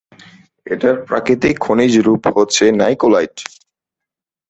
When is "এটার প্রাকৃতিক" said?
0.67-1.55